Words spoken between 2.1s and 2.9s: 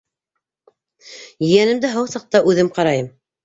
саҡта үҙем